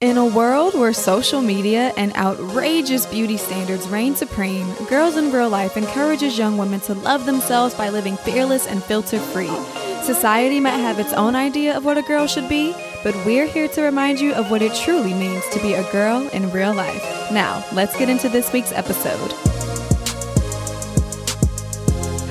[0.00, 5.50] In a world where social media and outrageous beauty standards reign supreme, Girls in Real
[5.50, 9.54] Life encourages young women to love themselves by living fearless and filter free.
[10.02, 12.74] Society might have its own idea of what a girl should be,
[13.04, 16.26] but we're here to remind you of what it truly means to be a girl
[16.28, 17.30] in real life.
[17.30, 19.34] Now, let's get into this week's episode.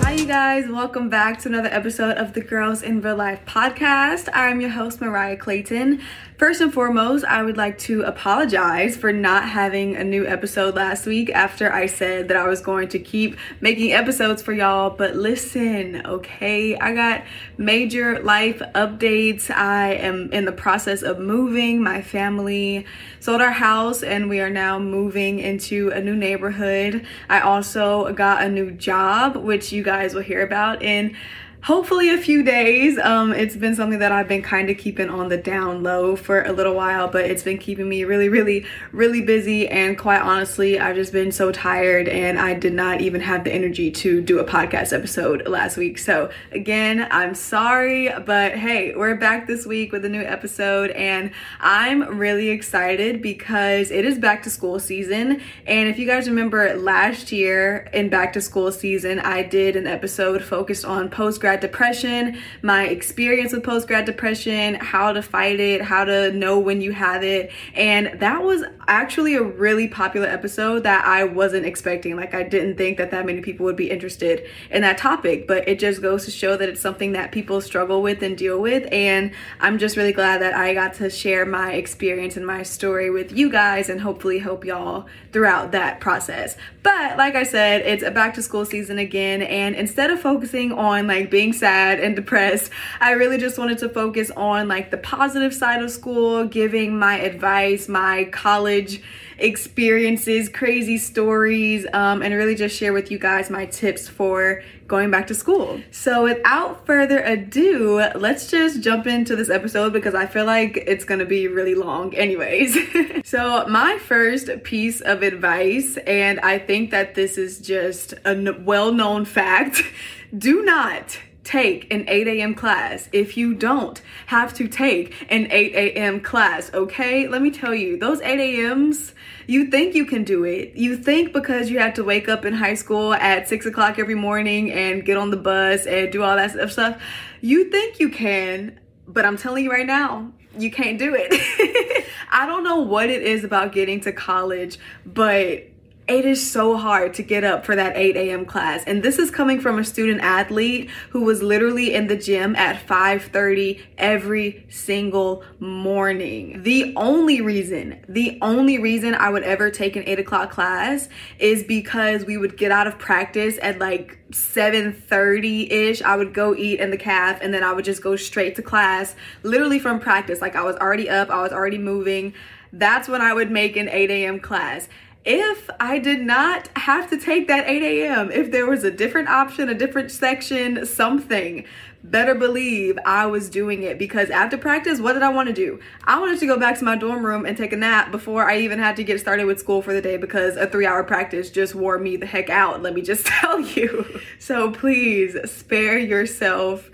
[0.02, 0.68] Hi, you guys.
[0.68, 4.28] Welcome back to another episode of the Girls in Real Life podcast.
[4.34, 6.02] I'm your host, Mariah Clayton.
[6.40, 11.06] First and foremost, I would like to apologize for not having a new episode last
[11.06, 14.89] week after I said that I was going to keep making episodes for y'all.
[14.89, 17.25] But listen, okay, I got
[17.57, 19.54] major life updates.
[19.54, 21.84] I am in the process of moving.
[21.84, 22.86] My family
[23.20, 27.06] sold our house and we are now moving into a new neighborhood.
[27.28, 31.18] I also got a new job, which you guys will hear about in
[31.62, 32.98] hopefully a few days.
[32.98, 36.44] Um, it's been something that I've been kind of keeping on the down low for
[36.44, 39.68] a little while, but it's been keeping me really, really, really busy.
[39.68, 43.52] And quite honestly, I've just been so tired and I did not even have the
[43.52, 45.98] energy to do a podcast episode last week.
[45.98, 51.32] So, again, I'm sorry, but hey, we're back this week with a new episode and
[51.60, 55.42] I'm really excited because it is back to school season.
[55.68, 59.88] And if you guys remember last year in back to school season, I did an
[59.88, 65.59] episode focused on post grad depression, my experience with post grad depression, how to fight
[65.59, 67.52] it, how to know when you have it.
[67.73, 72.16] And that was actually a really popular episode that I wasn't expecting.
[72.16, 75.67] Like, I didn't think that that many people would be interested in that topic, but
[75.67, 78.88] it just goes to show that it's something that people struggle with and deal with.
[78.92, 83.09] And I'm just really glad that I got to share my experience and my story
[83.09, 86.55] with you guys and hopefully help y'all throughout that process.
[86.83, 89.42] But like I said, it's a back to school season again.
[89.42, 93.90] And instead of focusing on like being sad and depressed, I really just wanted to
[93.90, 99.02] focus on like the positive side of school, giving my advice, my college
[99.40, 105.12] experiences, crazy stories, um, and really just share with you guys my tips for going
[105.12, 105.80] back to school.
[105.92, 111.06] So, without further ado, let's just jump into this episode because I feel like it's
[111.06, 112.77] gonna be really long, anyways.
[113.23, 118.92] so, my first piece of advice, and I think that this is just a well
[118.92, 119.82] known fact
[120.38, 121.17] do not
[121.49, 122.54] take an 8 a.m.
[122.54, 126.21] class if you don't have to take an 8 a.m.
[126.21, 127.27] class, okay?
[127.27, 129.15] Let me tell you, those 8 a.m.s,
[129.47, 130.75] you think you can do it.
[130.75, 134.13] You think because you had to wake up in high school at 6 o'clock every
[134.13, 137.01] morning and get on the bus and do all that stuff,
[137.41, 142.05] you think you can, but I'm telling you right now, you can't do it.
[142.31, 145.63] I don't know what it is about getting to college, but
[146.09, 148.45] it is so hard to get up for that 8 a.m.
[148.45, 148.83] class.
[148.87, 152.85] And this is coming from a student athlete who was literally in the gym at
[152.87, 156.63] 5:30 every single morning.
[156.63, 161.61] The only reason, the only reason I would ever take an 8 o'clock class is
[161.63, 166.01] because we would get out of practice at like 7:30-ish.
[166.01, 168.63] I would go eat in the caf and then I would just go straight to
[168.63, 170.41] class, literally from practice.
[170.41, 172.33] Like I was already up, I was already moving.
[172.71, 174.39] That's when I would make an 8 a.m.
[174.39, 174.89] class
[175.29, 179.29] if I did not have to take that 8 a.m., if there was a different
[179.29, 181.66] option, a different section, something,
[182.03, 185.79] better believe I was doing it because after practice, what did I want to do?
[186.03, 188.57] I wanted to go back to my dorm room and take a nap before I
[188.57, 191.51] even had to get started with school for the day because a three hour practice
[191.51, 194.22] just wore me the heck out, let me just tell you.
[194.39, 196.89] So please spare yourself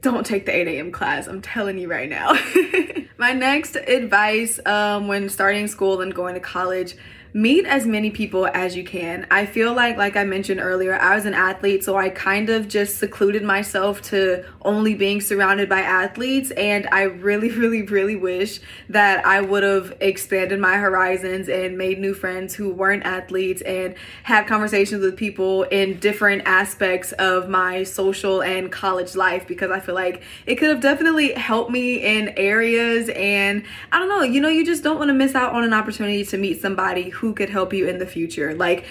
[0.00, 0.92] don't take the 8 a.m.
[0.92, 1.26] class.
[1.26, 2.32] I'm telling you right now.
[3.18, 6.94] My next advice um, when starting school and going to college
[7.32, 9.26] meet as many people as you can.
[9.30, 12.68] I feel like, like I mentioned earlier, I was an athlete, so I kind of
[12.68, 16.50] just secluded myself to only being surrounded by athletes.
[16.52, 21.98] And I really, really, really wish that I would have expanded my horizons and made
[21.98, 27.82] new friends who weren't athletes and had conversations with people in different aspects of my
[27.82, 32.30] social and college life because I feel like it could have definitely helped me in
[32.36, 33.10] areas.
[33.10, 35.74] And I don't know, you know, you just don't want to miss out on an
[35.74, 38.54] opportunity to meet somebody who could help you in the future.
[38.54, 38.84] Like,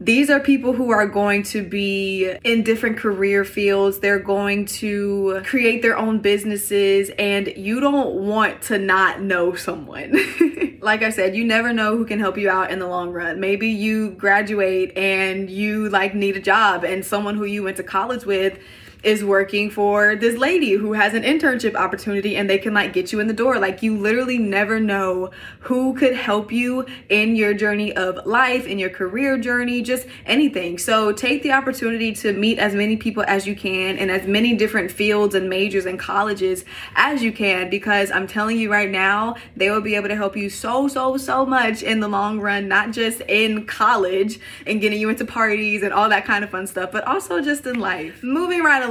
[0.00, 3.98] these are people who are going to be in different career fields.
[3.98, 10.16] They're going to create their own businesses, and you don't want to not know someone.
[10.80, 13.40] like I said, you never know who can help you out in the long run.
[13.40, 17.82] Maybe you graduate and you like need a job, and someone who you went to
[17.82, 18.58] college with
[19.02, 23.12] is working for this lady who has an internship opportunity and they can like get
[23.12, 23.58] you in the door.
[23.58, 25.30] Like you literally never know
[25.60, 30.78] who could help you in your journey of life, in your career journey, just anything.
[30.78, 34.54] So take the opportunity to meet as many people as you can in as many
[34.54, 36.64] different fields and majors and colleges
[36.96, 40.36] as you can because I'm telling you right now, they will be able to help
[40.36, 45.00] you so, so, so much in the long run, not just in college and getting
[45.00, 48.22] you into parties and all that kind of fun stuff, but also just in life.
[48.22, 48.87] Moving right along,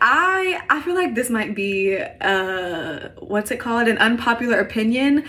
[0.00, 3.88] I I feel like this might be uh what's it called?
[3.88, 5.24] An unpopular opinion.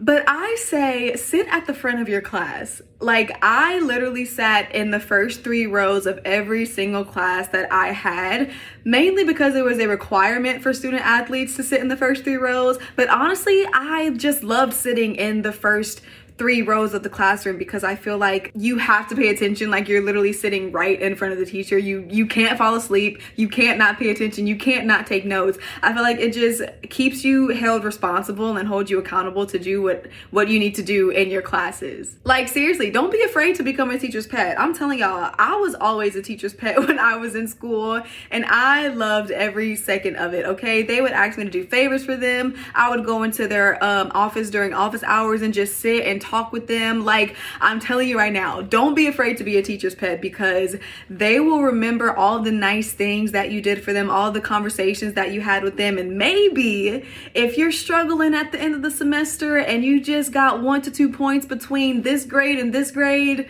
[0.00, 2.82] But I say sit at the front of your class.
[3.00, 7.92] Like, I literally sat in the first three rows of every single class that I
[7.92, 8.52] had,
[8.84, 12.36] mainly because it was a requirement for student athletes to sit in the first three
[12.36, 12.78] rows.
[12.96, 16.00] But honestly, I just loved sitting in the first
[16.36, 19.88] three rows of the classroom because I feel like you have to pay attention like
[19.88, 21.78] you're literally sitting right in front of the teacher.
[21.78, 25.58] You you can't fall asleep, you can't not pay attention, you can't not take notes.
[25.82, 29.82] I feel like it just keeps you held responsible and holds you accountable to do
[29.82, 32.16] what what you need to do in your classes.
[32.24, 34.58] Like seriously, don't be afraid to become a teacher's pet.
[34.58, 38.44] I'm telling y'all, I was always a teacher's pet when I was in school and
[38.46, 40.82] I loved every second of it, okay?
[40.82, 42.56] They would ask me to do favors for them.
[42.74, 46.52] I would go into their um, office during office hours and just sit and talk
[46.52, 47.04] with them.
[47.04, 50.76] Like, I'm telling you right now, don't be afraid to be a teacher's pet because
[51.08, 55.14] they will remember all the nice things that you did for them, all the conversations
[55.14, 55.98] that you had with them.
[55.98, 57.04] And maybe
[57.34, 60.90] if you're struggling at the end of the semester and you just got one to
[60.90, 63.48] two points between this grade and this grade,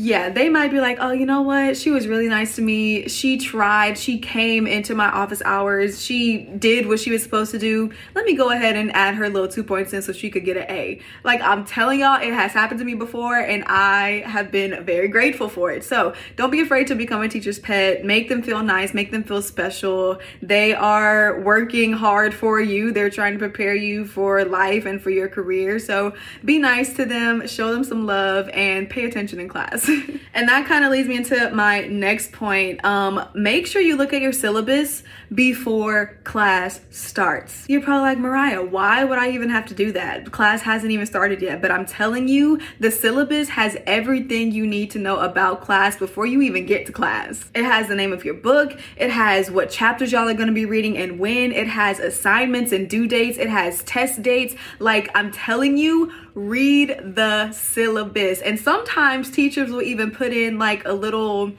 [0.00, 1.76] yeah, they might be like, oh, you know what?
[1.76, 3.08] She was really nice to me.
[3.08, 3.98] She tried.
[3.98, 6.00] She came into my office hours.
[6.00, 7.90] She did what she was supposed to do.
[8.14, 10.56] Let me go ahead and add her little two points in so she could get
[10.56, 11.00] an A.
[11.24, 15.08] Like, I'm telling y'all, it has happened to me before, and I have been very
[15.08, 15.82] grateful for it.
[15.82, 18.04] So, don't be afraid to become a teacher's pet.
[18.04, 20.20] Make them feel nice, make them feel special.
[20.40, 25.10] They are working hard for you, they're trying to prepare you for life and for
[25.10, 25.80] your career.
[25.80, 26.14] So,
[26.44, 29.87] be nice to them, show them some love, and pay attention in class.
[30.34, 32.84] and that kind of leads me into my next point.
[32.84, 35.02] Um, make sure you look at your syllabus
[35.34, 37.66] before class starts.
[37.68, 40.30] You're probably like, Mariah, why would I even have to do that?
[40.30, 41.60] Class hasn't even started yet.
[41.60, 46.26] But I'm telling you, the syllabus has everything you need to know about class before
[46.26, 47.50] you even get to class.
[47.54, 50.52] It has the name of your book, it has what chapters y'all are going to
[50.52, 54.54] be reading and when, it has assignments and due dates, it has test dates.
[54.78, 58.40] Like, I'm telling you, read the syllabus.
[58.40, 61.52] And sometimes teachers will even put in like a little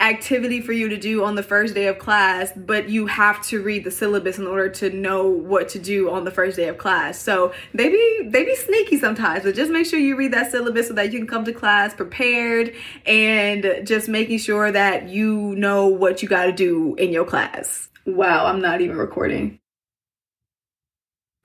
[0.00, 3.62] activity for you to do on the first day of class, but you have to
[3.62, 6.78] read the syllabus in order to know what to do on the first day of
[6.78, 7.18] class.
[7.18, 10.88] So they be they be sneaky sometimes, but just make sure you read that syllabus
[10.88, 12.74] so that you can come to class prepared
[13.06, 17.88] and just making sure that you know what you got to do in your class.
[18.06, 19.58] Wow, I'm not even recording.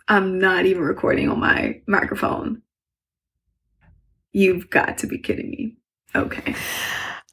[0.09, 2.63] I'm not even recording on my microphone.
[4.31, 5.77] You've got to be kidding me.
[6.15, 6.55] Okay.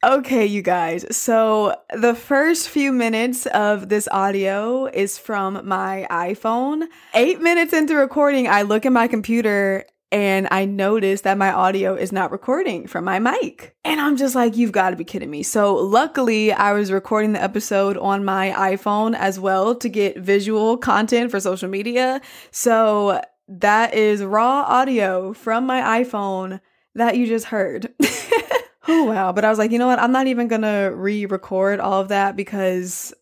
[0.04, 1.06] Okay, you guys.
[1.16, 6.84] So the first few minutes of this audio is from my iPhone.
[7.14, 11.94] Eight minutes into recording, I look at my computer and I notice that my audio
[11.94, 13.74] is not recording from my mic.
[13.84, 15.42] And I'm just like, you've got to be kidding me.
[15.42, 20.76] So, luckily, I was recording the episode on my iPhone as well to get visual
[20.76, 22.20] content for social media.
[22.52, 26.60] So, that is raw audio from my iPhone
[26.94, 27.92] that you just heard.
[28.88, 29.32] oh, wow.
[29.32, 29.98] But I was like, you know what?
[29.98, 33.12] I'm not even going to re record all of that because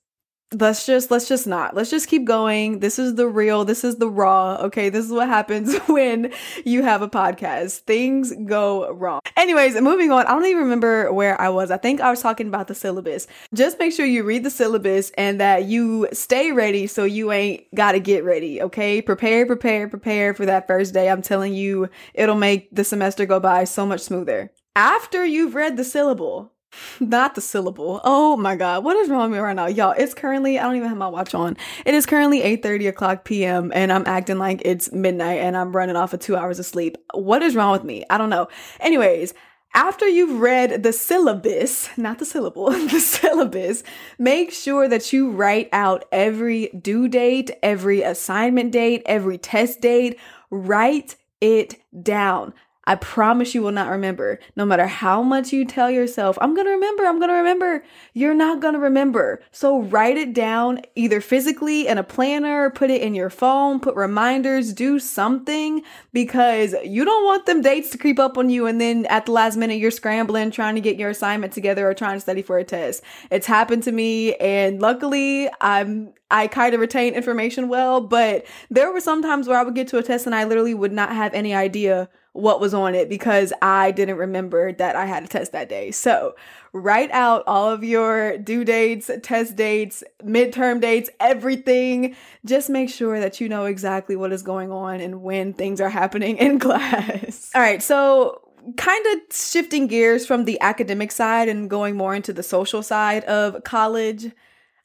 [0.54, 1.74] let's just let's just not.
[1.74, 2.80] Let's just keep going.
[2.80, 4.88] This is the real this is the raw okay?
[4.88, 6.32] This is what happens when
[6.64, 7.80] you have a podcast.
[7.80, 9.20] Things go wrong.
[9.36, 10.26] Anyways moving on.
[10.26, 11.70] I don't even remember where i was.
[11.70, 13.26] I think i was talking about the syllabus.
[13.52, 17.64] Just make sure you read the syllabus and that you stay ready so you ain't
[17.74, 19.02] gotta get ready okay?
[19.02, 21.10] Prepare prepare prepare for that first day.
[21.10, 24.50] I'm telling you it'll make the semester go by so much smoother.
[24.76, 26.53] After you've read the syllable
[27.00, 28.00] not the syllable.
[28.04, 29.94] Oh my god, what is wrong with me right now, y'all?
[29.96, 31.56] It's currently I don't even have my watch on.
[31.84, 33.72] It is currently eight thirty o'clock p.m.
[33.74, 36.96] and I'm acting like it's midnight and I'm running off of two hours of sleep.
[37.12, 38.04] What is wrong with me?
[38.10, 38.48] I don't know.
[38.80, 39.34] Anyways.
[39.76, 43.82] After you've read the syllabus, not the syllable, the syllabus,
[44.20, 50.16] make sure that you write out every due date, every assignment date, every test date.
[50.48, 52.54] Write it down.
[52.86, 54.38] I promise you will not remember.
[54.56, 57.84] No matter how much you tell yourself, I'm going to remember, I'm going to remember,
[58.12, 59.42] you're not going to remember.
[59.52, 63.96] So write it down either physically in a planner, put it in your phone, put
[63.96, 68.80] reminders, do something because you don't want them dates to creep up on you and
[68.80, 72.16] then at the last minute you're scrambling trying to get your assignment together or trying
[72.16, 73.02] to study for a test.
[73.30, 78.92] It's happened to me and luckily I'm I kind of retain information well, but there
[78.92, 81.12] were some times where I would get to a test and I literally would not
[81.12, 85.28] have any idea what was on it because I didn't remember that I had a
[85.28, 85.92] test that day.
[85.92, 86.34] So
[86.72, 92.16] write out all of your due dates, test dates, midterm dates, everything.
[92.44, 95.88] Just make sure that you know exactly what is going on and when things are
[95.88, 97.52] happening in class.
[97.54, 98.42] all right, so
[98.76, 103.22] kind of shifting gears from the academic side and going more into the social side
[103.24, 104.32] of college.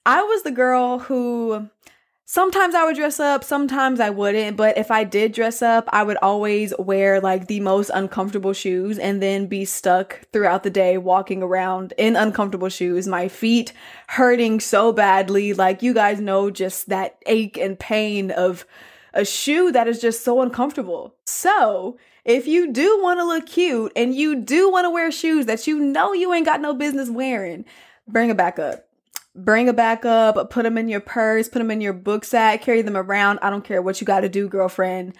[0.05, 1.69] I was the girl who
[2.29, 6.03] sometimes I would dress up, sometimes I wouldn't, but if I did dress up, I
[6.03, 10.99] would always wear like the most uncomfortable shoes and then be stuck throughout the day
[10.99, 13.73] walking around in uncomfortable shoes, my feet
[14.09, 15.53] hurting so badly.
[15.53, 18.63] Like you guys know, just that ache and pain of
[19.11, 21.15] a shoe that is just so uncomfortable.
[21.25, 25.47] So, if you do want to look cute and you do want to wear shoes
[25.47, 27.65] that you know you ain't got no business wearing,
[28.07, 28.88] bring it back up
[29.35, 32.81] bring a backup, put them in your purse, put them in your book sack, carry
[32.81, 33.39] them around.
[33.41, 35.15] I don't care what you got to do, girlfriend.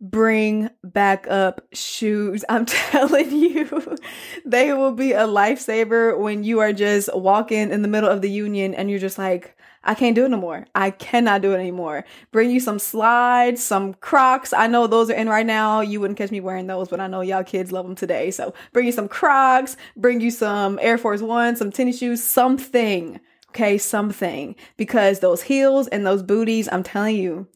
[0.00, 2.44] Bring back up shoes.
[2.48, 3.96] I'm telling you,
[4.44, 8.30] they will be a lifesaver when you are just walking in the middle of the
[8.30, 10.66] union and you're just like, I can't do it no more.
[10.74, 12.04] I cannot do it anymore.
[12.32, 14.52] Bring you some slides, some Crocs.
[14.52, 15.80] I know those are in right now.
[15.80, 18.32] You wouldn't catch me wearing those, but I know y'all kids love them today.
[18.32, 23.20] So bring you some Crocs, bring you some Air Force One, some tennis shoes, something
[23.56, 27.46] okay, something, because those heels and those booties, I'm telling you,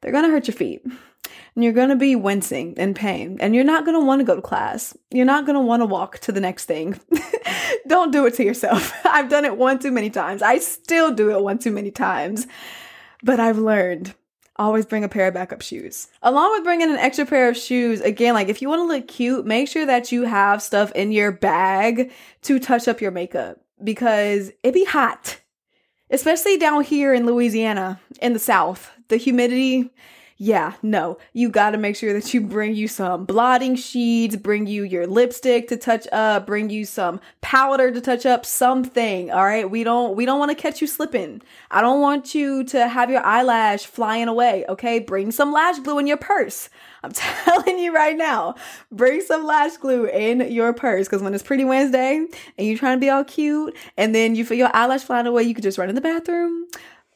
[0.00, 0.82] they're gonna hurt your feet.
[1.54, 3.38] And you're gonna be wincing in pain.
[3.40, 4.96] And you're not gonna wanna go to class.
[5.12, 6.98] You're not gonna wanna walk to the next thing.
[7.86, 8.92] Don't do it to yourself.
[9.04, 10.42] I've done it one too many times.
[10.42, 12.48] I still do it one too many times.
[13.22, 14.12] But I've learned
[14.56, 16.08] always bring a pair of backup shoes.
[16.22, 19.06] Along with bringing an extra pair of shoes, again, like if you want to look
[19.06, 23.60] cute, make sure that you have stuff in your bag to touch up your makeup
[23.82, 25.40] because it be hot
[26.14, 28.92] especially down here in Louisiana in the South.
[29.08, 29.90] The humidity,
[30.36, 34.66] yeah, no, you got to make sure that you bring you some blotting sheets, bring
[34.66, 39.30] you your lipstick to touch up, bring you some powder to touch up, something.
[39.32, 41.42] All right, we don't we don't want to catch you slipping.
[41.70, 44.64] I don't want you to have your eyelash flying away.
[44.68, 46.68] Okay, bring some lash glue in your purse.
[47.04, 47.12] I'm
[47.44, 48.54] telling you right now,
[48.90, 52.96] bring some lash glue in your purse because when it's Pretty Wednesday and you're trying
[52.96, 55.78] to be all cute and then you feel your eyelash flying away, you could just
[55.78, 56.66] run in the bathroom,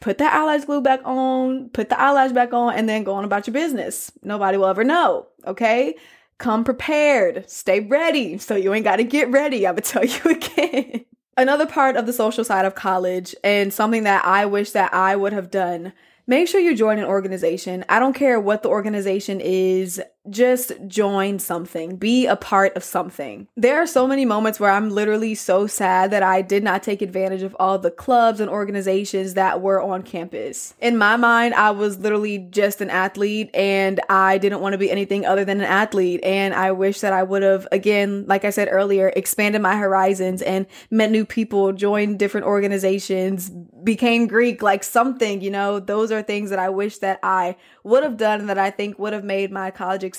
[0.00, 3.25] put that eyelash glue back on, put the eyelash back on, and then go on
[3.25, 4.12] about your business.
[4.23, 5.97] Nobody will ever know, okay?
[6.37, 9.66] Come prepared, stay ready so you ain't got to get ready.
[9.66, 11.04] I'm gonna tell you again.
[11.37, 15.14] Another part of the social side of college and something that I wish that I
[15.16, 15.92] would have done
[16.28, 17.85] make sure you join an organization.
[17.88, 23.49] I don't care what the organization is just join something, be a part of something.
[23.56, 27.02] There are so many moments where I'm literally so sad that I did not take
[27.02, 30.75] advantage of all the clubs and organizations that were on campus.
[30.80, 34.90] In my mind, I was literally just an athlete and I didn't want to be
[34.90, 36.20] anything other than an athlete.
[36.23, 40.42] And I wish that I would have, again, like I said earlier, expanded my horizons
[40.42, 46.23] and met new people, joined different organizations, became Greek, like something, you know, those are
[46.23, 49.50] things that I wish that I would have done that I think would have made
[49.50, 50.17] my college experience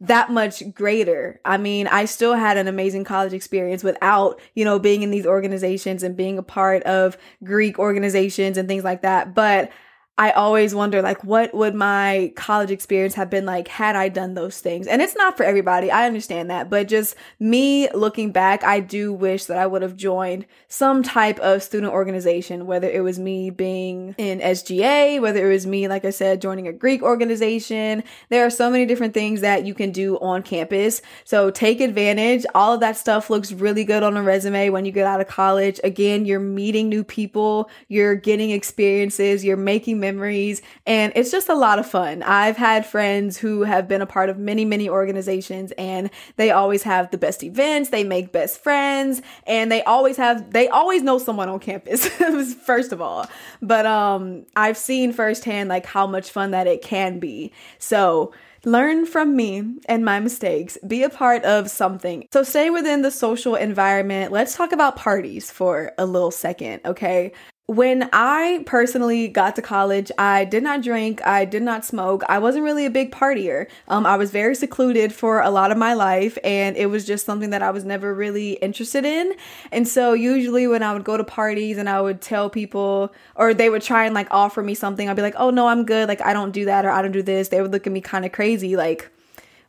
[0.00, 1.40] that much greater.
[1.44, 5.26] I mean, I still had an amazing college experience without, you know, being in these
[5.26, 9.34] organizations and being a part of Greek organizations and things like that.
[9.34, 9.70] But
[10.18, 14.34] I always wonder, like, what would my college experience have been like had I done
[14.34, 14.88] those things?
[14.88, 15.92] And it's not for everybody.
[15.92, 16.68] I understand that.
[16.68, 21.38] But just me looking back, I do wish that I would have joined some type
[21.38, 26.04] of student organization, whether it was me being in SGA, whether it was me, like
[26.04, 28.02] I said, joining a Greek organization.
[28.28, 31.00] There are so many different things that you can do on campus.
[31.22, 32.44] So take advantage.
[32.56, 35.28] All of that stuff looks really good on a resume when you get out of
[35.28, 35.78] college.
[35.84, 41.54] Again, you're meeting new people, you're getting experiences, you're making memories, and it's just a
[41.54, 42.22] lot of fun.
[42.22, 46.82] I've had friends who have been a part of many, many organizations, and they always
[46.82, 51.18] have the best events, they make best friends, and they always have, they always know
[51.18, 52.06] someone on campus,
[52.66, 53.26] first of all.
[53.60, 57.52] But um, I've seen firsthand like how much fun that it can be.
[57.78, 58.32] So,
[58.64, 60.76] Learn from me and my mistakes.
[60.86, 62.26] Be a part of something.
[62.32, 64.32] So stay within the social environment.
[64.32, 67.32] Let's talk about parties for a little second, okay?
[67.68, 72.38] When I personally got to college, I did not drink, I did not smoke, I
[72.38, 73.68] wasn't really a big partier.
[73.88, 77.26] Um, I was very secluded for a lot of my life, and it was just
[77.26, 79.34] something that I was never really interested in.
[79.70, 83.52] And so, usually, when I would go to parties and I would tell people, or
[83.52, 86.08] they would try and like offer me something, I'd be like, oh no, I'm good,
[86.08, 87.48] like I don't do that, or I don't do this.
[87.48, 89.10] They would look at me kind of crazy, like,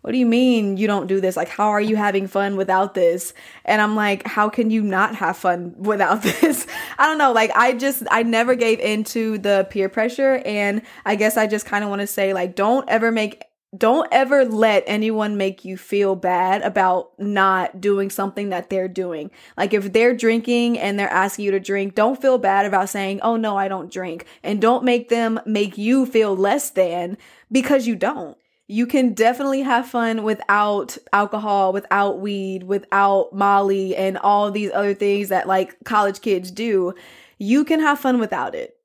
[0.01, 1.35] what do you mean you don't do this?
[1.35, 3.33] Like, how are you having fun without this?
[3.65, 6.65] And I'm like, how can you not have fun without this?
[6.97, 7.33] I don't know.
[7.33, 10.41] Like, I just, I never gave into the peer pressure.
[10.45, 13.43] And I guess I just kind of want to say, like, don't ever make,
[13.77, 19.29] don't ever let anyone make you feel bad about not doing something that they're doing.
[19.57, 23.19] Like, if they're drinking and they're asking you to drink, don't feel bad about saying,
[23.21, 24.25] oh no, I don't drink.
[24.43, 27.17] And don't make them make you feel less than
[27.51, 28.37] because you don't
[28.71, 34.93] you can definitely have fun without alcohol, without weed, without Molly, and all these other
[34.93, 36.93] things that like college kids do.
[37.39, 38.75] You can have fun without it.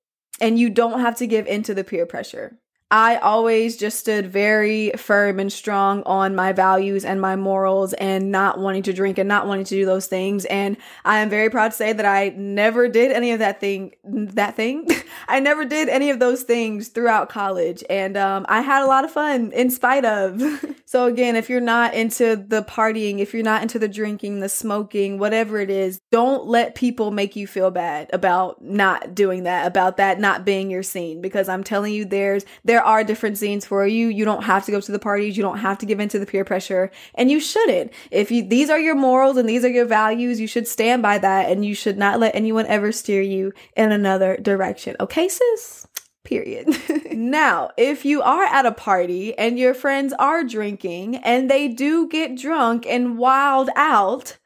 [0.40, 2.58] And you don't have to give into the peer pressure.
[2.94, 8.30] I always just stood very firm and strong on my values and my morals and
[8.30, 10.44] not wanting to drink and not wanting to do those things.
[10.44, 13.96] And I am very proud to say that I never did any of that thing,
[14.04, 14.86] that thing.
[15.28, 17.82] I never did any of those things throughout college.
[17.90, 20.40] And um, I had a lot of fun in spite of.
[20.86, 24.48] so, again, if you're not into the partying, if you're not into the drinking, the
[24.48, 29.66] smoking, whatever it is, don't let people make you feel bad about not doing that,
[29.66, 31.20] about that not being your scene.
[31.20, 34.08] Because I'm telling you, there's, there are different scenes for you.
[34.08, 35.36] You don't have to go to the parties.
[35.36, 37.92] You don't have to give into the peer pressure and you shouldn't.
[38.10, 41.18] If you, these are your morals and these are your values, you should stand by
[41.18, 44.96] that and you should not let anyone ever steer you in another direction.
[45.00, 45.86] Okay, sis?
[46.24, 46.68] Period.
[47.12, 52.08] now, if you are at a party and your friends are drinking and they do
[52.08, 54.38] get drunk and wild out,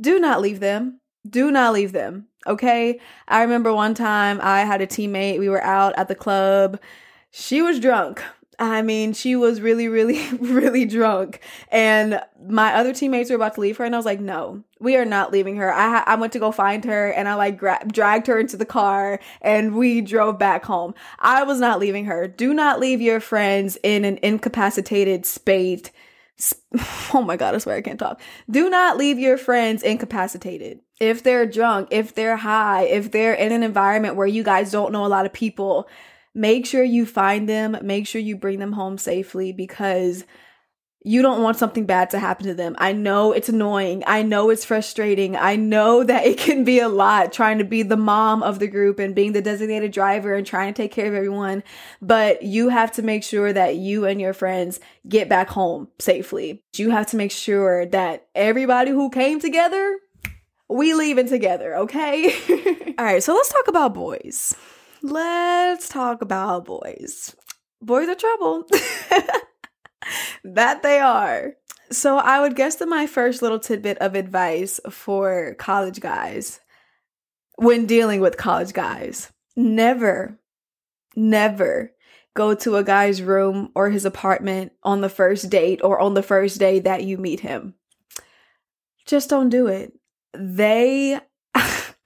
[0.00, 1.00] do not leave them.
[1.28, 2.26] Do not leave them.
[2.46, 2.98] Okay.
[3.28, 6.80] I remember one time I had a teammate, we were out at the club
[7.30, 8.22] she was drunk.
[8.60, 11.40] I mean, she was really, really, really drunk.
[11.68, 14.96] And my other teammates were about to leave her, and I was like, no, we
[14.96, 15.72] are not leaving her.
[15.72, 18.66] I, I went to go find her, and I like gra- dragged her into the
[18.66, 20.94] car, and we drove back home.
[21.18, 22.28] I was not leaving her.
[22.28, 25.90] Do not leave your friends in an incapacitated state.
[27.12, 28.20] Oh my God, I swear I can't talk.
[28.48, 30.78] Do not leave your friends incapacitated.
[31.00, 34.92] If they're drunk, if they're high, if they're in an environment where you guys don't
[34.92, 35.88] know a lot of people,
[36.34, 40.24] make sure you find them, make sure you bring them home safely because
[41.02, 42.76] you don't want something bad to happen to them.
[42.78, 44.04] I know it's annoying.
[44.06, 45.34] I know it's frustrating.
[45.34, 48.68] I know that it can be a lot trying to be the mom of the
[48.68, 51.62] group and being the designated driver and trying to take care of everyone.
[52.02, 56.62] But you have to make sure that you and your friends get back home safely.
[56.76, 59.98] You have to make sure that everybody who came together,
[60.68, 62.34] we leaving together, okay?
[62.98, 64.54] All right, so let's talk about boys
[65.02, 67.34] let's talk about boys.
[67.82, 68.66] Boys are trouble.
[70.44, 71.54] that they are.
[71.90, 76.60] So, I would guess that my first little tidbit of advice for college guys
[77.56, 80.38] when dealing with college guys never,
[81.14, 81.92] never
[82.34, 86.22] go to a guy's room or his apartment on the first date or on the
[86.22, 87.74] first day that you meet him.
[89.04, 89.92] Just don't do it.
[90.32, 91.20] They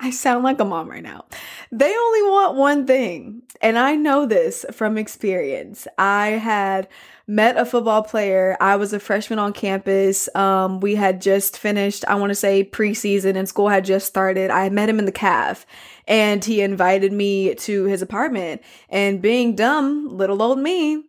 [0.05, 1.25] I sound like a mom right now.
[1.73, 3.41] They only want one thing.
[3.63, 5.89] And I know this from experience.
[5.97, 6.89] I had
[7.27, 8.55] met a football player.
[8.61, 10.29] I was a freshman on campus.
[10.35, 14.51] Um, we had just finished, I want to say preseason and school had just started.
[14.51, 15.65] I met him in the caf
[16.07, 18.61] and he invited me to his apartment.
[18.91, 21.03] And being dumb, little old me,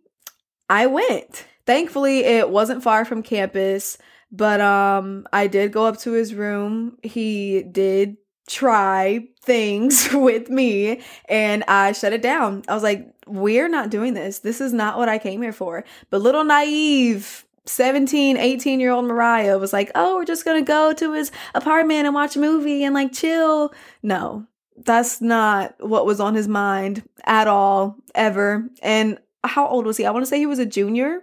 [0.70, 1.46] I went.
[1.66, 3.98] Thankfully, it wasn't far from campus,
[4.32, 6.98] but um I did go up to his room.
[7.04, 8.16] He did
[8.48, 12.64] try things with me and I shut it down.
[12.68, 14.40] I was like, we're not doing this.
[14.40, 15.84] This is not what I came here for.
[16.10, 20.94] But little naive 17, 18 year old Mariah was like, oh, we're just gonna go
[20.94, 23.74] to his apartment and watch a movie and like chill.
[24.04, 24.46] No,
[24.78, 28.70] that's not what was on his mind at all, ever.
[28.82, 30.06] And how old was he?
[30.06, 31.22] I wanna say he was a junior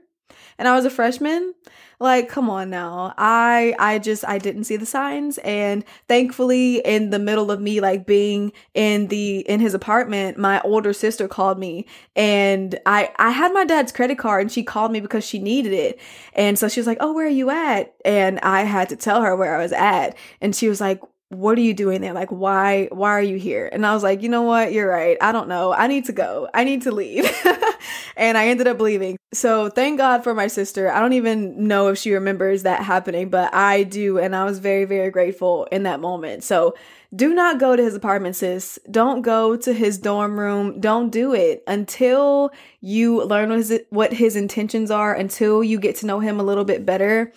[0.58, 1.54] and I was a freshman.
[2.02, 3.14] Like, come on now.
[3.16, 7.80] I I just I didn't see the signs and thankfully in the middle of me
[7.80, 11.86] like being in the in his apartment, my older sister called me
[12.16, 15.72] and I I had my dad's credit card and she called me because she needed
[15.72, 16.00] it.
[16.34, 19.22] And so she was like, "Oh, where are you at?" And I had to tell
[19.22, 20.16] her where I was at.
[20.40, 21.00] And she was like,
[21.32, 22.12] what are you doing there?
[22.12, 23.68] Like, why, why are you here?
[23.72, 24.72] And I was like, you know what?
[24.72, 25.16] You're right.
[25.20, 25.72] I don't know.
[25.72, 26.48] I need to go.
[26.52, 27.24] I need to leave.
[28.16, 29.16] and I ended up leaving.
[29.32, 30.92] So thank God for my sister.
[30.92, 34.18] I don't even know if she remembers that happening, but I do.
[34.18, 36.44] And I was very, very grateful in that moment.
[36.44, 36.74] So
[37.16, 38.78] do not go to his apartment, sis.
[38.90, 40.80] Don't go to his dorm room.
[40.80, 42.50] Don't do it until
[42.82, 46.42] you learn what his, what his intentions are, until you get to know him a
[46.42, 47.32] little bit better.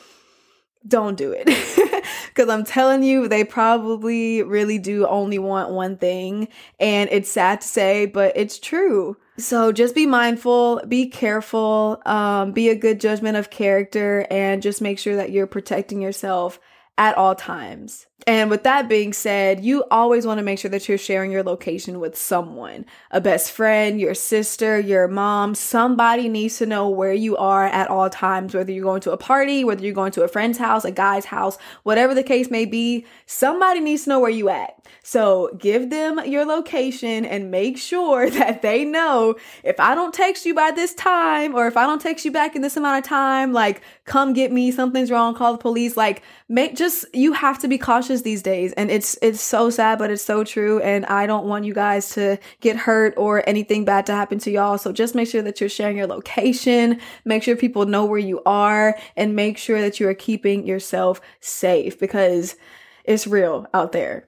[0.85, 1.47] Don't do it.
[2.35, 6.49] Because I'm telling you, they probably really do only want one thing.
[6.81, 9.15] And it's sad to say, but it's true.
[9.37, 14.81] So just be mindful, be careful, um, be a good judgment of character, and just
[14.81, 16.59] make sure that you're protecting yourself
[16.97, 18.05] at all times.
[18.27, 21.43] And with that being said, you always want to make sure that you're sharing your
[21.43, 25.53] location with someone a best friend, your sister, your mom.
[25.53, 29.17] Somebody needs to know where you are at all times, whether you're going to a
[29.17, 32.65] party, whether you're going to a friend's house, a guy's house, whatever the case may
[32.65, 33.05] be.
[33.25, 34.73] Somebody needs to know where you at.
[35.03, 40.45] So give them your location and make sure that they know if I don't text
[40.45, 43.09] you by this time or if I don't text you back in this amount of
[43.09, 45.97] time, like come get me, something's wrong, call the police.
[45.97, 49.99] Like make just you have to be cautious these days and it's it's so sad
[49.99, 53.85] but it's so true and I don't want you guys to get hurt or anything
[53.85, 54.77] bad to happen to y'all.
[54.77, 58.41] So just make sure that you're sharing your location, make sure people know where you
[58.45, 62.55] are and make sure that you are keeping yourself safe because
[63.03, 64.25] it's real out there.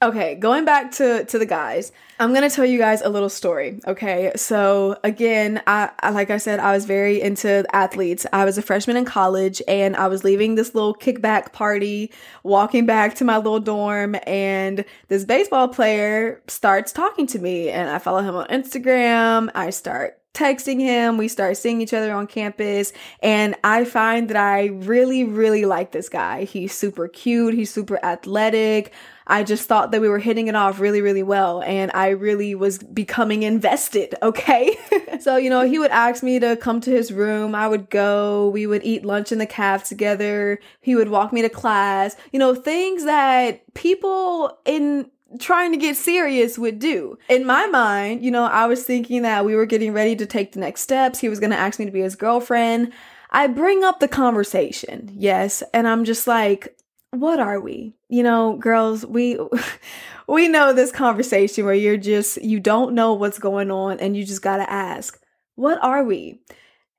[0.00, 3.80] Okay, going back to to the guys, I'm gonna tell you guys a little story.
[3.84, 8.24] Okay, so again, I, I like I said, I was very into athletes.
[8.32, 12.12] I was a freshman in college, and I was leaving this little kickback party,
[12.44, 17.90] walking back to my little dorm, and this baseball player starts talking to me, and
[17.90, 19.50] I follow him on Instagram.
[19.56, 21.16] I start texting him.
[21.16, 22.92] We start seeing each other on campus.
[23.22, 26.44] And I find that I really, really like this guy.
[26.44, 27.54] He's super cute.
[27.54, 28.92] He's super athletic.
[29.26, 31.62] I just thought that we were hitting it off really, really well.
[31.62, 34.14] And I really was becoming invested.
[34.28, 34.76] Okay.
[35.20, 37.54] so, you know, he would ask me to come to his room.
[37.54, 38.50] I would go.
[38.50, 40.58] We would eat lunch in the caf together.
[40.80, 42.14] He would walk me to class.
[42.30, 47.18] You know, things that people in trying to get serious would do.
[47.28, 50.52] In my mind, you know, I was thinking that we were getting ready to take
[50.52, 51.18] the next steps.
[51.18, 52.92] He was going to ask me to be his girlfriend.
[53.30, 56.78] I bring up the conversation, yes, and I'm just like,
[57.10, 57.94] what are we?
[58.08, 59.38] You know, girls, we
[60.28, 64.24] we know this conversation where you're just you don't know what's going on and you
[64.24, 65.20] just got to ask,
[65.56, 66.40] what are we?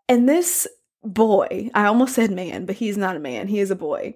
[0.07, 0.67] And this
[1.03, 4.15] boy, I almost said man, but he's not a man, he is a boy.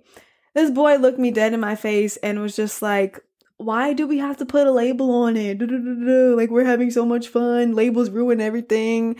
[0.54, 3.19] This boy looked me dead in my face and was just like,
[3.63, 5.60] why do we have to put a label on it?
[6.38, 7.73] Like we're having so much fun.
[7.73, 9.17] Labels ruin everything.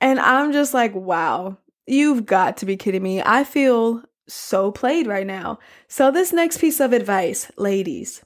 [0.00, 3.22] And I'm just like, wow, you've got to be kidding me.
[3.22, 5.58] I feel so played right now.
[5.88, 8.24] So, this next piece of advice, ladies,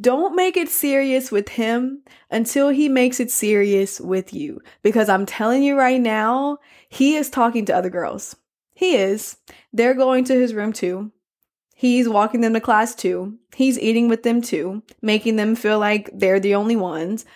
[0.00, 4.60] don't make it serious with him until he makes it serious with you.
[4.82, 8.36] Because I'm telling you right now, he is talking to other girls.
[8.74, 9.36] He is.
[9.72, 11.12] They're going to his room too.
[11.84, 13.36] He's walking them to class too.
[13.54, 17.26] He's eating with them too, making them feel like they're the only ones.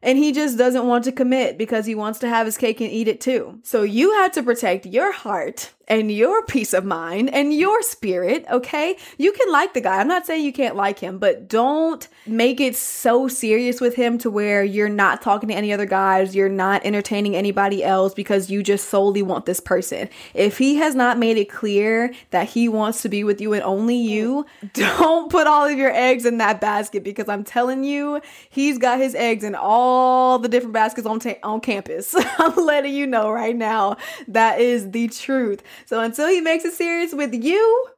[0.00, 2.88] And he just doesn't want to commit because he wants to have his cake and
[2.88, 3.58] eat it too.
[3.64, 8.44] So you had to protect your heart and your peace of mind and your spirit,
[8.50, 8.96] okay?
[9.18, 9.98] You can like the guy.
[10.00, 14.18] I'm not saying you can't like him, but don't make it so serious with him
[14.18, 18.50] to where you're not talking to any other guys, you're not entertaining anybody else because
[18.50, 20.08] you just solely want this person.
[20.34, 23.62] If he has not made it clear that he wants to be with you and
[23.62, 28.20] only you, don't put all of your eggs in that basket because I'm telling you,
[28.48, 32.14] he's got his eggs in all the different baskets on ta- on campus.
[32.38, 33.96] I'm letting you know right now.
[34.28, 35.62] That is the truth.
[35.84, 37.88] So until he makes it serious with you,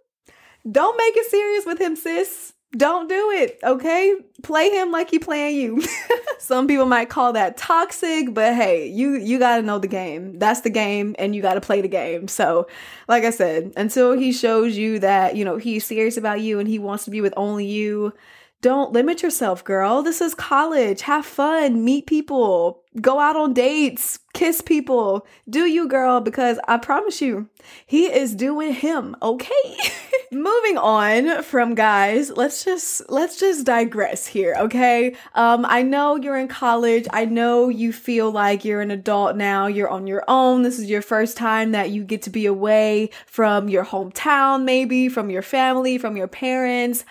[0.70, 2.52] don't make it serious with him, sis.
[2.76, 4.14] Don't do it, okay?
[4.42, 5.82] Play him like he playing you.
[6.38, 10.38] Some people might call that toxic, but hey, you you got to know the game.
[10.38, 12.28] That's the game and you got to play the game.
[12.28, 12.66] So,
[13.08, 16.68] like I said, until he shows you that, you know, he's serious about you and
[16.68, 18.12] he wants to be with only you,
[18.60, 20.02] don't limit yourself, girl.
[20.02, 21.02] This is college.
[21.02, 25.26] Have fun, meet people, go out on dates, kiss people.
[25.48, 27.48] Do you, girl, because I promise you,
[27.86, 29.76] he is doing him, okay?
[30.32, 35.16] Moving on from guys, let's just let's just digress here, okay?
[35.34, 37.06] Um I know you're in college.
[37.10, 39.66] I know you feel like you're an adult now.
[39.66, 40.62] You're on your own.
[40.62, 45.08] This is your first time that you get to be away from your hometown, maybe
[45.08, 47.06] from your family, from your parents.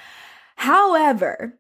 [0.58, 1.58] However,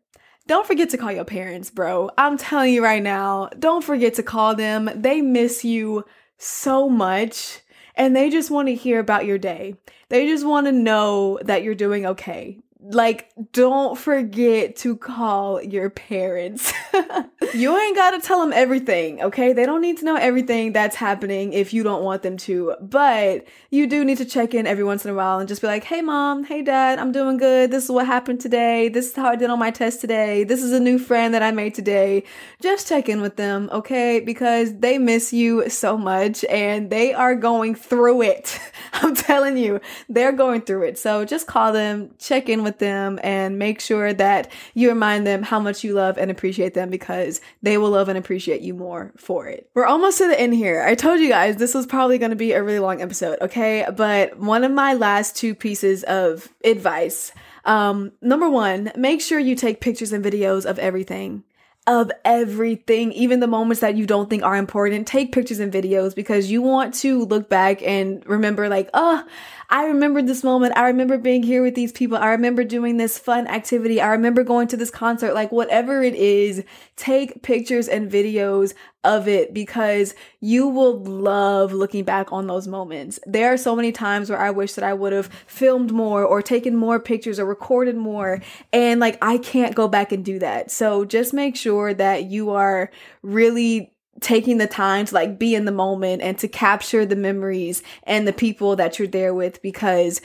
[0.47, 2.09] don't forget to call your parents, bro.
[2.17, 4.89] I'm telling you right now, don't forget to call them.
[4.95, 6.05] They miss you
[6.37, 7.61] so much
[7.95, 9.75] and they just want to hear about your day.
[10.09, 12.59] They just want to know that you're doing okay.
[12.93, 16.73] Like don't forget to call your parents.
[17.53, 19.53] you ain't got to tell them everything, okay?
[19.53, 22.75] They don't need to know everything that's happening if you don't want them to.
[22.81, 25.67] But you do need to check in every once in a while and just be
[25.67, 27.71] like, "Hey mom, hey dad, I'm doing good.
[27.71, 28.89] This is what happened today.
[28.89, 30.43] This is how I did on my test today.
[30.43, 32.23] This is a new friend that I made today."
[32.61, 34.19] Just check in with them, okay?
[34.19, 38.59] Because they miss you so much and they are going through it.
[38.93, 40.97] I'm telling you, they're going through it.
[40.97, 45.43] So just call them, check in with them and make sure that you remind them
[45.43, 49.11] how much you love and appreciate them because they will love and appreciate you more
[49.17, 49.69] for it.
[49.73, 50.83] We're almost to the end here.
[50.83, 53.85] I told you guys this was probably going to be a really long episode, okay?
[53.95, 57.31] But one of my last two pieces of advice
[57.65, 61.43] um, number one, make sure you take pictures and videos of everything
[61.87, 65.07] of everything, even the moments that you don't think are important.
[65.07, 69.23] Take pictures and videos because you want to look back and remember, like, oh,
[69.69, 70.77] I remember this moment.
[70.77, 72.17] I remember being here with these people.
[72.17, 73.99] I remember doing this fun activity.
[74.01, 75.33] I remember going to this concert.
[75.33, 76.63] Like, whatever it is,
[76.97, 78.73] take pictures and videos
[79.07, 83.19] of it because you will love looking back on those moments.
[83.25, 86.41] There are so many times where I wish that I would have filmed more or
[86.41, 88.41] taken more pictures or recorded more.
[88.73, 90.69] And like, I can't go back and do that.
[90.69, 92.91] So just make sure that you are
[93.23, 97.83] really taking the time to like be in the moment and to capture the memories
[98.03, 100.21] and the people that you're there with because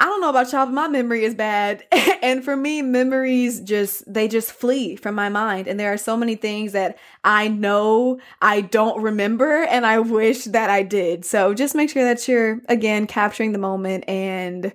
[0.00, 1.84] I don't know about y'all, but my memory is bad.
[2.22, 5.68] and for me, memories just, they just flee from my mind.
[5.68, 10.44] And there are so many things that I know I don't remember and I wish
[10.44, 11.26] that I did.
[11.26, 14.72] So just make sure that you're, again, capturing the moment and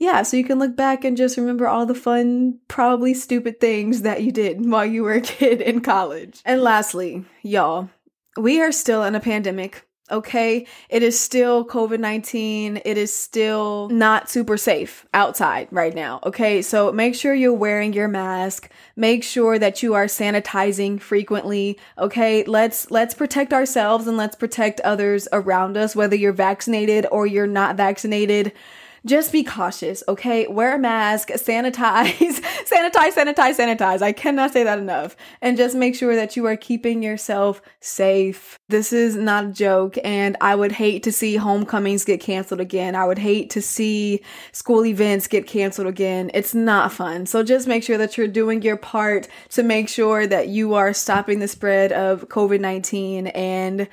[0.00, 4.02] yeah, so you can look back and just remember all the fun, probably stupid things
[4.02, 6.42] that you did while you were a kid in college.
[6.44, 7.90] And lastly, y'all,
[8.36, 9.86] we are still in a pandemic.
[10.10, 12.82] Okay, it is still COVID 19.
[12.84, 16.20] It is still not super safe outside right now.
[16.24, 18.68] Okay, so make sure you're wearing your mask.
[18.96, 21.78] Make sure that you are sanitizing frequently.
[21.96, 27.26] Okay, let's let's protect ourselves and let's protect others around us, whether you're vaccinated or
[27.26, 28.52] you're not vaccinated
[29.06, 30.46] just be cautious, okay?
[30.46, 32.14] Wear a mask, sanitize,
[32.64, 34.00] sanitize, sanitize, sanitize.
[34.00, 35.14] I cannot say that enough.
[35.42, 38.58] And just make sure that you are keeping yourself safe.
[38.68, 42.94] This is not a joke, and I would hate to see homecomings get canceled again.
[42.94, 44.20] I would hate to see
[44.52, 46.30] school events get canceled again.
[46.32, 47.26] It's not fun.
[47.26, 50.94] So just make sure that you're doing your part to make sure that you are
[50.94, 53.88] stopping the spread of COVID 19 and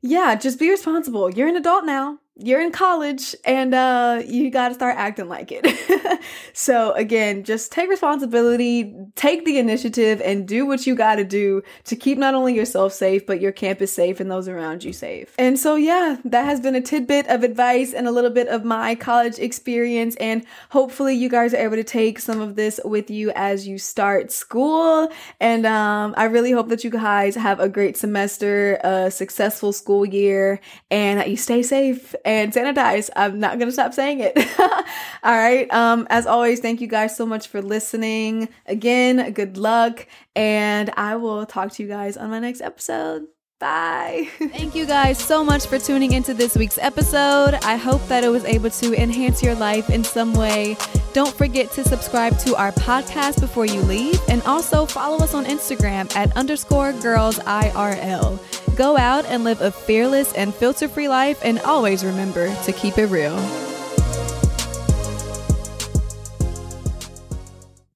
[0.00, 1.30] yeah, just be responsible.
[1.30, 5.52] You're an adult now you're in college and uh you got to start acting like
[5.52, 6.20] it.
[6.52, 11.62] so again, just take responsibility, take the initiative and do what you got to do
[11.84, 15.32] to keep not only yourself safe but your campus safe and those around you safe.
[15.38, 18.64] And so yeah, that has been a tidbit of advice and a little bit of
[18.64, 23.10] my college experience and hopefully you guys are able to take some of this with
[23.10, 27.68] you as you start school and um I really hope that you guys have a
[27.68, 30.58] great semester, a successful school year
[30.90, 33.10] and that you stay safe and sanitize.
[33.16, 34.36] I'm not going to stop saying it.
[35.22, 35.70] All right.
[35.72, 38.48] Um, as always, thank you guys so much for listening.
[38.66, 40.06] Again, good luck.
[40.34, 43.26] And I will talk to you guys on my next episode.
[43.60, 44.28] Bye.
[44.38, 47.54] Thank you guys so much for tuning into this week's episode.
[47.62, 50.76] I hope that it was able to enhance your life in some way.
[51.12, 55.44] Don't forget to subscribe to our podcast before you leave and also follow us on
[55.44, 58.38] Instagram at underscore girls IRL.
[58.76, 62.98] Go out and live a fearless and filter free life, and always remember to keep
[62.98, 63.36] it real.